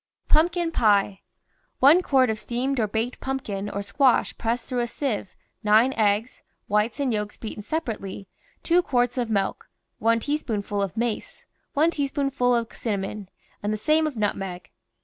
[0.29, 1.21] PUMPKIN PIE
[1.79, 6.41] One quart of steamed or baked pumpkin or squash pressed through a sieve, nine eggs,
[6.67, 8.27] whites and yolks beaten separately,
[8.63, 9.69] two quarts of milk,
[9.99, 11.45] one teaspoonful of mace,
[11.75, 13.27] one teaspoonful of cin namon,
[13.61, 14.71] and the same of nutmeg.